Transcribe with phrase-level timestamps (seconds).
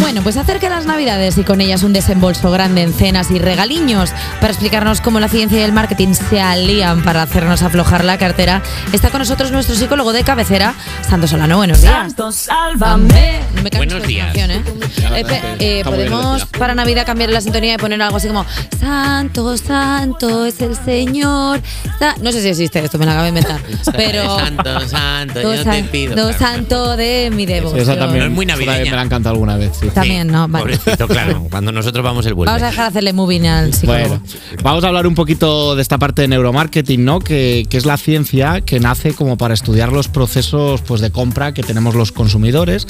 [0.00, 4.10] Bueno, pues acerca las navidades y con ellas un desembolso grande en cenas y regaliños.
[4.40, 8.62] Para explicarnos cómo la ciencia y el marketing se alían para hacernos aflojar la cartera,
[8.92, 10.74] está con nosotros nuestro psicólogo de cabecera,
[11.08, 11.56] Santos Solano.
[11.56, 11.94] Buenos días.
[11.94, 13.40] Santo, sálvame.
[13.54, 14.26] No me canso Buenos días.
[14.26, 14.62] canción, ¿eh?
[15.14, 15.24] Eh,
[15.58, 18.44] eh, podemos para Navidad cambiar la sintonía y poner algo así como
[18.80, 21.60] Santo, Santo es el Señor.
[21.98, 23.60] Sa- No sé si existe esto, me lo acabo de inventar.
[23.96, 24.38] Pero.
[24.38, 26.32] Santo, santo, yo te pido.
[26.32, 27.84] santo de mi devoción.
[27.84, 28.90] Sí, esa también, No es muy navideña.
[28.90, 29.70] me la han cantado alguna vez.
[29.88, 29.94] Sí.
[29.94, 30.48] También, ¿no?
[30.48, 30.76] Vale.
[30.76, 31.46] Pobrecito, claro.
[31.50, 32.50] Cuando nosotros vamos el vuelve.
[32.50, 34.08] Vamos a dejar de hacerle moving al psicólogo.
[34.08, 34.22] Bueno,
[34.62, 37.20] vamos a hablar un poquito de esta parte de neuromarketing, ¿no?
[37.20, 41.52] Que, que es la ciencia que nace como para estudiar los procesos pues, de compra
[41.54, 42.86] que tenemos los consumidores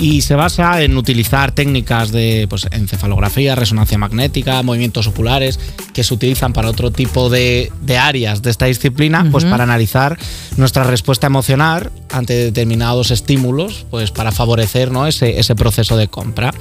[0.00, 5.60] y se basa en utilizar técnicas de pues, encefalografía, resonancia magnética, movimientos oculares
[5.92, 10.18] que se utilizan para otro tipo de, de áreas de esta disciplina, pues para analizar
[10.56, 15.06] nuestra respuesta emocional ante determinados estímulos, pues para favorecer ¿no?
[15.06, 16.54] ese, ese proceso de compra.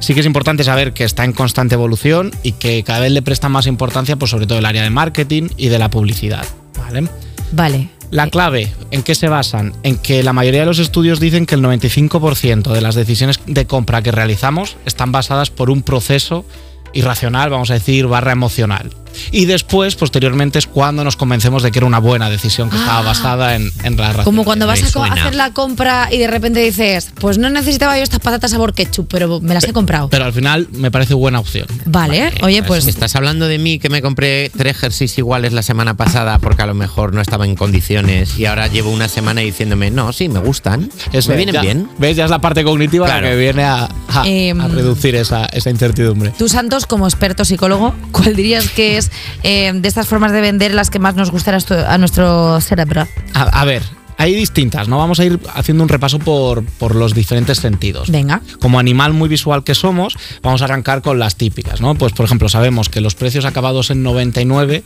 [0.00, 3.20] Sí que es importante saber que está en constante evolución y que cada vez le
[3.20, 6.46] presta más importancia, pues sobre todo el área de marketing y de la publicidad.
[6.78, 7.08] ¿vale?
[7.52, 7.95] Vale.
[8.10, 9.72] La clave, ¿en qué se basan?
[9.82, 13.66] En que la mayoría de los estudios dicen que el 95% de las decisiones de
[13.66, 16.44] compra que realizamos están basadas por un proceso
[16.92, 18.90] irracional, vamos a decir, barra emocional.
[19.30, 23.02] Y después, posteriormente, es cuando nos convencemos de que era una buena decisión que estaba
[23.02, 24.24] basada en, en la razón.
[24.24, 28.02] Como cuando vas a hacer la compra y de repente dices, pues no necesitaba yo
[28.02, 30.08] estas patatas sabor ketchup, pero me las he comprado.
[30.08, 31.66] Pero al final me parece buena opción.
[31.86, 35.94] Vale, oye, pues Estás hablando de mí que me compré tres jerseys iguales la semana
[35.96, 39.90] pasada porque a lo mejor no estaba en condiciones y ahora llevo una semana diciéndome,
[39.90, 40.90] no, sí, me gustan.
[41.12, 41.88] Eso me es, vienen ya- bien.
[41.98, 42.16] ¿Ves?
[42.16, 43.22] Ya es la parte cognitiva Claro.
[43.26, 46.32] la que viene a, a- Em, a reducir esa, esa incertidumbre.
[46.38, 49.05] tú, Santos, como experto psicólogo, ¿cuál dirías que es
[49.42, 53.06] eh, de estas formas de vender las que más nos gustan a nuestro cerebro?
[53.34, 53.82] A, a ver,
[54.18, 54.98] hay distintas, ¿no?
[54.98, 58.10] Vamos a ir haciendo un repaso por, por los diferentes sentidos.
[58.10, 58.40] Venga.
[58.60, 61.94] Como animal muy visual que somos, vamos a arrancar con las típicas, ¿no?
[61.94, 64.84] Pues, por ejemplo, sabemos que los precios acabados en 99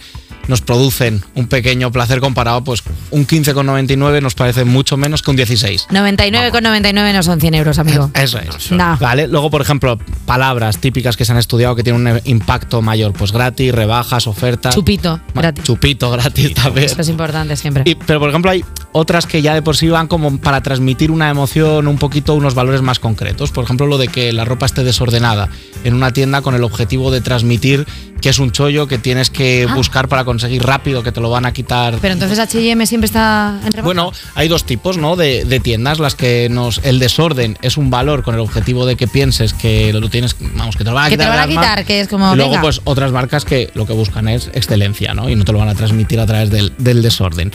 [0.49, 5.37] nos producen un pequeño placer comparado, pues un 15,99 nos parece mucho menos que un
[5.37, 5.89] 16.
[5.91, 8.11] 99,99 no son 100 euros, amigo.
[8.15, 8.71] Eso es.
[8.73, 8.97] No.
[9.01, 13.13] Vale, luego, por ejemplo, palabras típicas que se han estudiado que tienen un impacto mayor,
[13.13, 14.75] pues gratis, rebajas, ofertas.
[14.75, 15.65] Chupito, gratis.
[15.65, 16.87] Chupito gratis también.
[16.87, 17.83] Esto es importante siempre.
[17.87, 21.11] Y- pero, por ejemplo, hay otras que ya de por sí van como para transmitir
[21.11, 23.51] una emoción, un poquito, unos valores más concretos.
[23.51, 25.49] Por ejemplo, lo de que la ropa esté desordenada
[25.85, 27.87] en una tienda con el objetivo de transmitir
[28.21, 29.75] que es un chollo que tienes que Ah.
[29.75, 31.99] buscar para conseguir rápido, que te lo van a quitar.
[32.01, 33.83] Pero entonces H&M siempre está en rebaja.
[33.85, 35.17] Bueno, hay dos tipos ¿no?
[35.17, 36.81] de, de tiendas, las que nos.
[36.85, 40.77] El desorden es un valor con el objetivo de que pienses que lo tienes, vamos,
[40.77, 41.29] que te lo van a que te quitar.
[41.29, 41.87] lo van a de las quitar, manos.
[41.87, 42.63] que es como, Y luego, venga.
[42.63, 45.29] pues otras marcas que lo que buscan es excelencia, ¿no?
[45.29, 47.53] Y no te lo van a transmitir a través del, del desorden.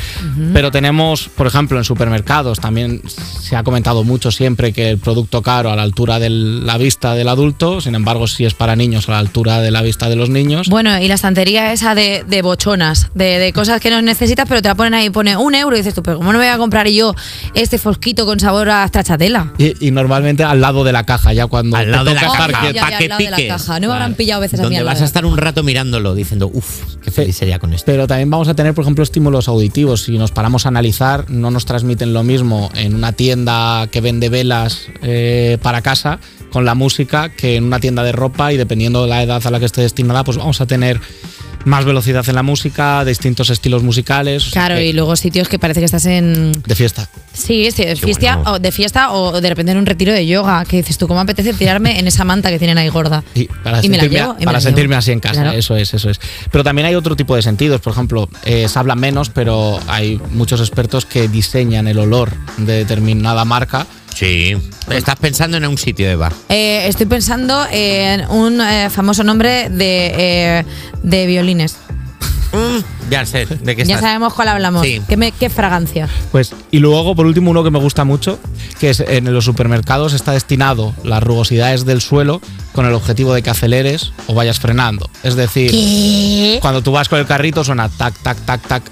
[0.54, 5.42] Pero tenemos, por ejemplo, en supermercados también se ha comentado mucho siempre que el producto
[5.42, 9.08] caro a la altura de la vista del adulto, sin embargo, si es para niños
[9.09, 10.55] a la altura de la vista de los niños.
[10.68, 14.62] Bueno, y la estantería esa de, de bochonas, de, de cosas que no necesitas, pero
[14.62, 16.54] te la ponen ahí, pone un euro y dices tú, pero ¿cómo no me voy
[16.54, 17.14] a comprar yo
[17.54, 19.54] este fosquito con sabor a stracciatella?
[19.58, 22.72] Y, y normalmente al lado de la caja, ya cuando Al lado de la caja,
[23.36, 23.80] que.
[23.80, 25.64] No me habrán pillado veces a mí Donde al vas lado a estar un rato
[25.64, 27.86] mirándolo, diciendo, uff, qué feliz sería con esto.
[27.86, 30.04] Pero también vamos a tener, por ejemplo, estímulos auditivos.
[30.04, 34.30] Si nos paramos a analizar, no nos transmiten lo mismo en una tienda que vende
[34.30, 36.20] velas eh, para casa
[36.56, 39.52] con la música que en una tienda de ropa y dependiendo de la edad a
[39.52, 41.02] la que esté destinada, pues vamos a tener
[41.66, 44.48] más velocidad en la música, distintos estilos musicales.
[44.48, 46.54] o sea Claro, que- y luego sitios que parece que estás en...
[46.54, 47.10] de fiesta.
[47.34, 48.52] Sí, sí, de fiesta, bueno.
[48.54, 51.20] o de fiesta o de repente en un retiro de yoga, que dices tú, ¿cómo
[51.20, 53.22] apetece tirarme en esa manta que tienen ahí gorda?
[53.34, 55.00] Y para Y me la sentirme, y me para la sentirme llevo.
[55.00, 55.58] así en casa, Claro.
[55.58, 56.22] eso es, eso es.
[56.52, 60.22] Pero también hay otro tipo de sentidos, por ejemplo, eh, se habla menos, pero hay
[60.32, 63.86] muchos expertos que diseñan el olor de determinada marca.
[64.16, 64.56] Sí.
[64.90, 66.31] Estás pensando en un sitio, Eva.
[66.50, 70.14] Eh, estoy pensando en un eh, famoso nombre de,
[70.59, 70.66] eh,
[71.03, 71.76] de violines.
[72.54, 74.00] Mm, ya sé de qué Ya estás.
[74.02, 74.84] sabemos cuál hablamos.
[74.86, 75.02] Sí.
[75.09, 76.08] ¿Qué, me- qué fragancia?
[76.31, 78.40] Pues, y luego, por último, uno que me gusta mucho,
[78.80, 82.40] que es en los supermercados está destinado las rugosidades del suelo
[82.72, 85.10] con el objetivo de que aceleres o vayas frenando.
[85.24, 88.84] Es decir, cuando tú vas con el carrito suena tac, tac, tac, tac.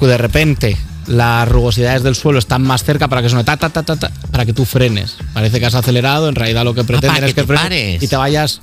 [0.00, 3.82] De repente las rugosidades del suelo están más cerca para que suene ta, ta, ta,
[3.82, 5.16] ta, ta, para que tú frenes.
[5.32, 8.02] Parece que has acelerado, en realidad lo que pretenden es que frenes pares.
[8.02, 8.60] y te vayas,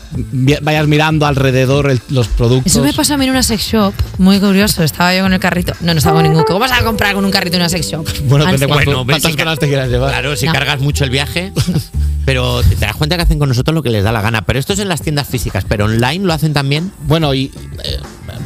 [0.62, 2.72] vayas mirando alrededor el- los productos.
[2.72, 3.94] Eso me pasó a mí en una sex shop.
[4.18, 4.84] Muy curioso.
[4.84, 5.74] Estaba yo con el carrito.
[5.82, 6.44] No, no estaba con ningún.
[6.44, 8.08] ¿Cómo vas a comprar con un carrito en una sex shop?
[8.26, 10.10] Bueno, Ah, depende Bueno, cuántas si te quieras llevar.
[10.12, 10.54] Claro, si No.
[10.54, 11.52] cargas mucho el viaje.
[12.26, 14.44] Pero te das cuenta que hacen con nosotros lo que les da la gana.
[14.44, 16.92] Pero esto es en las tiendas físicas, pero online lo hacen también.
[17.08, 17.46] Bueno, y
[17.84, 17.98] eh,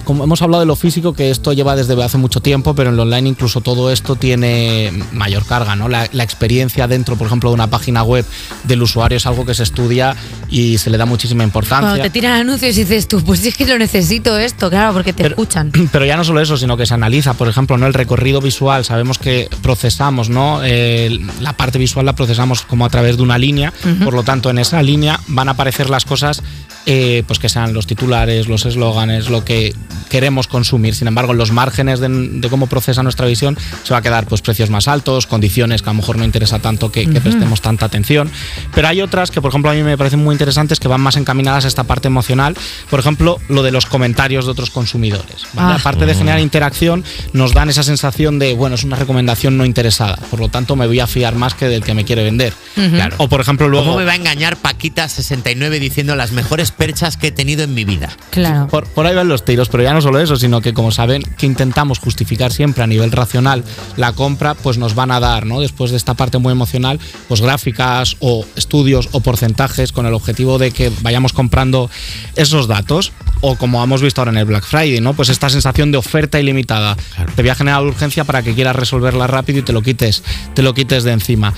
[0.05, 2.95] como hemos hablado de lo físico, que esto lleva desde hace mucho tiempo, pero en
[2.95, 5.89] lo online incluso todo esto tiene mayor carga, ¿no?
[5.89, 8.25] La, la experiencia dentro, por ejemplo, de una página web
[8.63, 10.15] del usuario es algo que se estudia
[10.49, 11.89] y se le da muchísima importancia.
[11.89, 15.13] Cuando te tiran anuncios y dices tú, pues es que lo necesito esto, claro, porque
[15.13, 15.71] te escuchan.
[15.91, 17.87] Pero ya no solo eso, sino que se analiza, por ejemplo, ¿no?
[17.87, 18.85] el recorrido visual.
[18.85, 20.61] Sabemos que procesamos, ¿no?
[20.63, 23.73] Eh, la parte visual la procesamos como a través de una línea,
[24.03, 26.43] por lo tanto, en esa línea van a aparecer las cosas
[26.85, 29.73] eh, pues que sean los titulares, los eslóganes, lo que
[30.09, 30.93] queremos consumir.
[30.93, 34.41] Sin embargo, en los márgenes de, cómo procesa nuestra visión se va a quedar pues
[34.41, 38.29] precios más altos, condiciones que a lo mejor no interesa tanto que, prestemos tanta atención.
[38.73, 41.17] Pero hay otras que, por ejemplo, a mí me parecen muy interesantes que van más
[41.17, 42.55] encaminadas a esta parte emocional.
[42.89, 45.47] Por ejemplo, lo de los comentarios de otros consumidores.
[45.57, 45.75] Ah.
[45.79, 47.03] Aparte de generar interacción,
[47.33, 50.17] nos dan esa sensación de, bueno, es una recomendación no interesada.
[50.29, 52.53] Por lo tanto, me voy a fiar más que del que me quiere vender.
[52.75, 53.15] Claro.
[53.19, 53.85] O, por ejemplo, luego...
[53.85, 57.85] ¿Cómo me va a engañar Paquita69 diciendo las mejores perchas que he tenido en mi
[57.85, 58.09] vida?
[58.31, 58.67] Claro.
[58.67, 61.23] Por, por ahí van los tiros, pero ya no solo eso, sino que como saben
[61.37, 63.63] que intentamos justificar siempre a nivel racional
[63.97, 65.61] la compra, pues nos van a dar, ¿no?
[65.61, 70.57] Después de esta parte muy emocional, pues gráficas o estudios o porcentajes con el objetivo
[70.57, 71.89] de que vayamos comprando
[72.35, 73.11] esos datos
[73.41, 75.13] o como hemos visto ahora en el Black Friday, ¿no?
[75.13, 76.95] Pues esta sensación de oferta ilimitada.
[77.35, 80.23] Te voy a generar urgencia para que quieras resolverla rápido y te lo quites,
[80.53, 81.53] te lo quites de encima.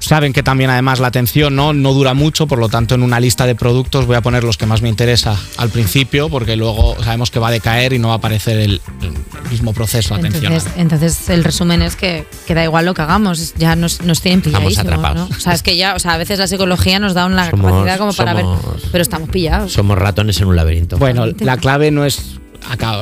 [0.00, 1.72] Saben que también además la atención ¿no?
[1.72, 4.56] no dura mucho, por lo tanto en una lista de productos voy a poner los
[4.56, 8.08] que más me interesa al principio, porque luego sabemos que va a decaer y no
[8.08, 10.52] va a aparecer el, el mismo proceso de atención.
[10.52, 14.20] Entonces, entonces el resumen es que, que da igual lo que hagamos, ya nos, nos
[14.22, 15.06] tienen Estamos pilladísimos, ¿no?
[15.06, 15.36] atrapados.
[15.36, 17.66] O sea, es que ya, o sea, a veces la psicología nos da una Somos-
[17.70, 18.46] capacidad como para ver,
[18.90, 19.72] pero estamos pillados.
[19.72, 20.96] Somos ratones en un laberinto.
[20.96, 22.39] Bueno, la clave no es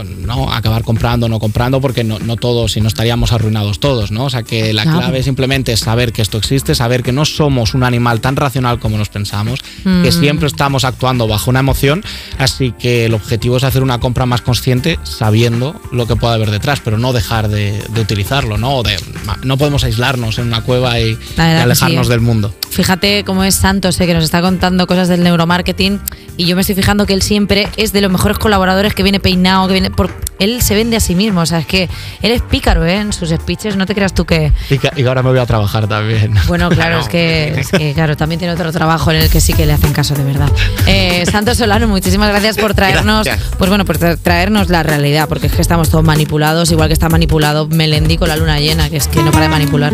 [0.05, 0.53] ¿no?
[0.53, 4.25] acabar comprando o no comprando, porque no, no todos, si no estaríamos arruinados todos, ¿no?
[4.25, 4.99] O sea que la Claro.
[5.01, 8.79] clave simplemente es saber que esto existe, saber que no somos un animal tan racional
[8.79, 10.13] como nos pensamos, que Mm.
[10.13, 12.03] siempre estamos actuando bajo una emoción,
[12.39, 16.51] así que el objetivo es hacer una compra más consciente sabiendo lo que puede haber
[16.51, 18.77] detrás, pero no dejar de, de utilizarlo, ¿no?
[18.77, 18.97] O de-
[19.43, 22.11] no podemos aislarnos en una cueva y, alejarnos sí.
[22.11, 22.55] del mundo.
[22.71, 26.01] Fíjate cómo es Santos, eh, que nos está contando cosas del neuromarketing
[26.39, 29.21] y yo me estoy fijando que él siempre es de los mejores colaboradores que viene
[29.21, 31.89] peinado, que viene por él se vende a sí mismo, o sea, es que
[32.23, 32.95] él es pícaro, ¿eh?
[32.99, 35.47] En sus speeches, no te creas tú que Y, que- y ahora me voy a
[35.47, 36.33] trabajar también.
[36.47, 39.53] bueno, claro, es que, es que, claro, también tiene otro trabajo en el que sí
[39.53, 40.49] que le hacen caso de verdad.
[40.87, 43.51] Eh, Santos Solano, muchísimas gracias por traernos, Gracias.
[43.59, 46.95] pues bueno, por tra- traernos la realidad, porque es que estamos todos manipulados, igual que
[46.95, 49.93] está manipulado Melendi con la luna llena, que es que no para de manipular.